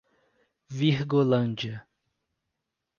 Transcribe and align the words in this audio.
Virgolândia 0.69 1.85